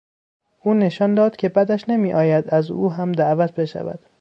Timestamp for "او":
0.61-0.73, 2.71-2.91